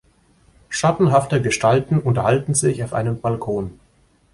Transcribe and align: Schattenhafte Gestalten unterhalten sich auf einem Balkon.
Schattenhafte 0.69 1.43
Gestalten 1.43 1.99
unterhalten 1.99 2.55
sich 2.55 2.83
auf 2.83 2.91
einem 2.91 3.21
Balkon. 3.21 3.77